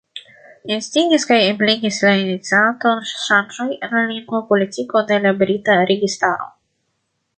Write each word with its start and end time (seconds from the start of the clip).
Instigis 0.75 1.25
kaj 1.31 1.37
ebligis 1.49 1.99
la 2.07 2.13
iniciaton 2.21 3.05
ŝanĝoj 3.11 3.69
en 3.75 3.93
la 3.99 4.01
lingvo-politiko 4.13 5.05
de 5.13 5.21
la 5.27 5.35
brita 5.43 5.77
registaro. 5.93 6.51